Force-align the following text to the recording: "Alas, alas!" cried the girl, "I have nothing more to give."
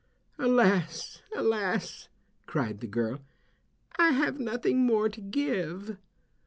"Alas, 0.39 1.21
alas!" 1.35 2.09
cried 2.47 2.79
the 2.79 2.87
girl, 2.87 3.19
"I 3.99 4.13
have 4.13 4.39
nothing 4.39 4.79
more 4.83 5.09
to 5.09 5.21
give." 5.21 5.97